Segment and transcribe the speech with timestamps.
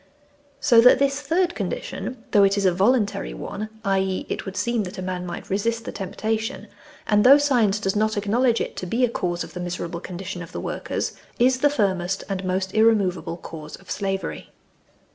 [0.59, 4.25] So that this third condition, though it is a voluntary one (i.e.
[4.29, 6.69] it would seem that a man might resist the temptation),
[7.05, 10.41] and though science does not acknowledge it to be a cause of the miserable condition
[10.41, 14.49] of the workers, is the firmest and most irremovable cause of slavery.